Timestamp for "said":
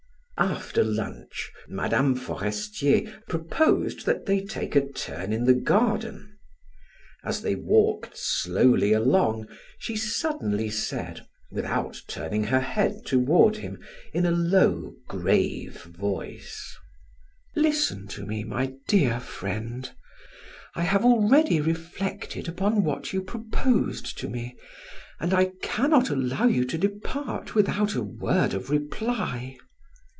10.71-11.27